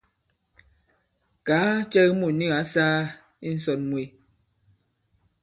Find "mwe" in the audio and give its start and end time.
3.89-4.03